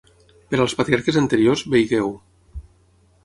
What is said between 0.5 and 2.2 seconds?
Per als patriarques anteriors, vegeu: